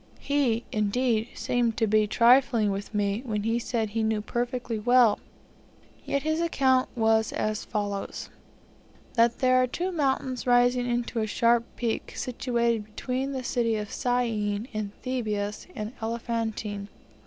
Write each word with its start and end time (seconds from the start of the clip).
He, 0.17 0.63
indeed, 0.71 1.27
seemed 1.35 1.77
to 1.77 1.85
be 1.85 2.07
trifling 2.07 2.71
with 2.71 2.91
me 2.91 3.21
when 3.23 3.43
he 3.43 3.59
said 3.59 3.91
he 3.91 4.01
knew 4.01 4.19
perfectly 4.19 4.79
well; 4.79 5.19
yet 6.05 6.23
his 6.23 6.41
account 6.41 6.89
was 6.95 7.31
as 7.31 7.63
follows: 7.63 8.31
"That 9.13 9.37
there 9.37 9.61
are 9.61 9.67
two 9.67 9.91
mountains, 9.91 10.47
rising 10.47 10.87
into 10.89 11.19
a 11.19 11.27
sharp 11.27 11.65
peak, 11.75 12.13
situated 12.15 12.83
between 12.83 13.31
the 13.33 13.43
city 13.43 13.75
of 13.75 13.91
Syene, 13.93 14.67
in 14.73 14.91
Thebais, 15.03 15.67
and 15.75 15.93
Elephantine. 16.01 16.87